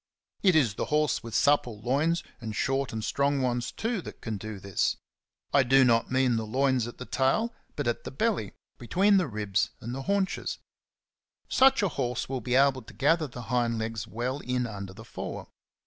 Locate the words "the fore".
14.95-15.49